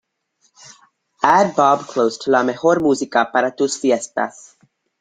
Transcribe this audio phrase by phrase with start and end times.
[1.35, 4.57] add bob klose to la mejor música para tus fiestas